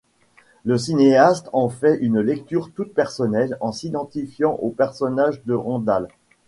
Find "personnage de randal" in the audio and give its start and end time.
4.71-6.07